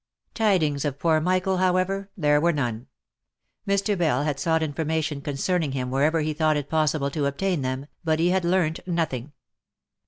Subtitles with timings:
[0.33, 2.87] Tidings of poor Michael, however, there were none.
[3.67, 3.95] Mr.
[3.95, 8.17] Bell had sought information concerning him wherever he thought it possible to obtain them, but
[8.17, 9.31] he had learnt nothing.